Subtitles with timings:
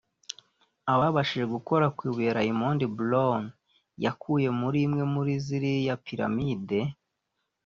[0.93, 3.43] Ababashije gukora ku ibuye Raymond Brown
[4.03, 6.87] yakuye muri imwe muri ziriya Pyramides